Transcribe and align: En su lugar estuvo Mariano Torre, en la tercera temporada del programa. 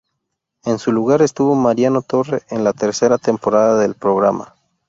En 0.65 0.79
su 0.79 0.91
lugar 0.91 1.21
estuvo 1.21 1.53
Mariano 1.53 2.01
Torre, 2.01 2.41
en 2.49 2.63
la 2.63 2.73
tercera 2.73 3.19
temporada 3.19 3.77
del 3.77 3.93
programa. 3.93 4.55